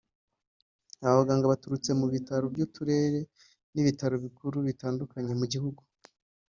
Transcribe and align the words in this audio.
Aba 1.03 1.19
baganga 1.19 1.51
baturutse 1.53 1.89
mu 1.99 2.05
bitaro 2.13 2.45
by’uturere 2.53 3.19
n’ibitaro 3.73 4.15
bikuru 4.25 4.57
bitandukanye 4.67 5.33
mu 5.39 5.45
gihugu 5.53 5.81